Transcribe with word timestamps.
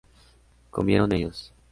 ¿comieron 0.71 1.11
ellos? 1.13 1.53